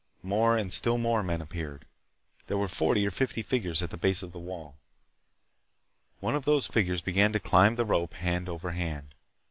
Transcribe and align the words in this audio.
More 0.23 0.57
and 0.57 0.73
still 0.73 0.97
more 0.97 1.21
men 1.21 1.41
appeared. 1.43 1.85
There 2.47 2.57
were 2.57 2.67
forty 2.67 3.05
or 3.05 3.11
fifty 3.11 3.43
figures 3.43 3.83
at 3.83 3.91
the 3.91 3.97
base 3.97 4.23
of 4.23 4.31
the 4.31 4.39
wall. 4.39 4.75
One 6.21 6.33
of 6.33 6.45
those 6.45 6.65
figures 6.65 7.01
began 7.01 7.31
to 7.33 7.39
climb 7.39 7.75
the 7.75 7.85
rope 7.85 8.15
hand 8.15 8.49
over 8.49 8.71
hand. 8.71 9.13